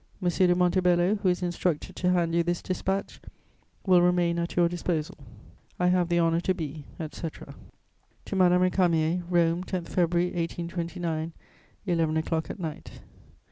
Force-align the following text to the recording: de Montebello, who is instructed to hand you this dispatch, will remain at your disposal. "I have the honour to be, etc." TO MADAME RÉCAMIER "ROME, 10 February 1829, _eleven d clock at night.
de 0.23 0.55
Montebello, 0.55 1.13
who 1.17 1.29
is 1.29 1.43
instructed 1.43 1.95
to 1.97 2.09
hand 2.09 2.33
you 2.33 2.41
this 2.41 2.63
dispatch, 2.63 3.21
will 3.85 4.01
remain 4.01 4.39
at 4.39 4.55
your 4.55 4.67
disposal. 4.67 5.15
"I 5.79 5.89
have 5.89 6.09
the 6.09 6.19
honour 6.19 6.39
to 6.41 6.55
be, 6.55 6.85
etc." 6.99 7.53
TO 8.25 8.35
MADAME 8.35 8.61
RÉCAMIER 8.61 9.21
"ROME, 9.29 9.63
10 9.63 9.85
February 9.85 10.29
1829, 10.31 11.33
_eleven 11.87 12.15
d 12.15 12.21
clock 12.23 12.49
at 12.49 12.57
night. 12.59 13.01